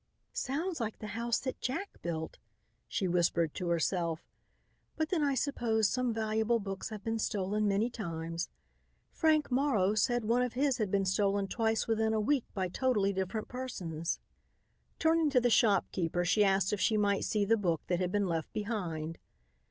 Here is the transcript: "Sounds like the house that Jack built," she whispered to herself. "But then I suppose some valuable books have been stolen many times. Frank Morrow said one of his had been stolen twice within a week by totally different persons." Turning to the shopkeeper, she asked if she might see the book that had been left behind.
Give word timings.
"Sounds 0.33 0.79
like 0.81 0.97
the 0.97 1.09
house 1.13 1.39
that 1.39 1.61
Jack 1.61 2.01
built," 2.01 2.39
she 2.87 3.07
whispered 3.07 3.53
to 3.53 3.67
herself. 3.67 4.25
"But 4.95 5.09
then 5.09 5.21
I 5.23 5.35
suppose 5.35 5.87
some 5.87 6.11
valuable 6.11 6.57
books 6.57 6.89
have 6.89 7.03
been 7.03 7.19
stolen 7.19 7.67
many 7.67 7.87
times. 7.91 8.49
Frank 9.11 9.51
Morrow 9.51 9.93
said 9.93 10.25
one 10.25 10.41
of 10.41 10.53
his 10.53 10.79
had 10.79 10.89
been 10.89 11.05
stolen 11.05 11.45
twice 11.47 11.87
within 11.87 12.15
a 12.15 12.19
week 12.19 12.45
by 12.55 12.67
totally 12.67 13.13
different 13.13 13.47
persons." 13.47 14.17
Turning 14.97 15.29
to 15.29 15.39
the 15.39 15.51
shopkeeper, 15.51 16.25
she 16.25 16.43
asked 16.43 16.73
if 16.73 16.81
she 16.81 16.97
might 16.97 17.23
see 17.23 17.45
the 17.45 17.55
book 17.55 17.83
that 17.85 17.99
had 17.99 18.11
been 18.11 18.25
left 18.25 18.51
behind. 18.53 19.19